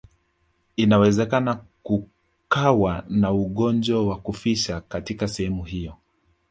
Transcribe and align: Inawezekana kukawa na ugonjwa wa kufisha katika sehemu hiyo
Inawezekana 0.75 1.63
kukawa 1.83 3.05
na 3.09 3.31
ugonjwa 3.31 4.07
wa 4.07 4.19
kufisha 4.19 4.81
katika 4.81 5.27
sehemu 5.27 5.63
hiyo 5.63 5.97